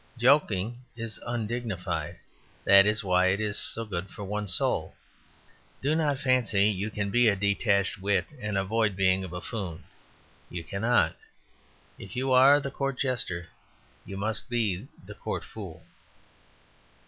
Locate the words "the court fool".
15.05-15.83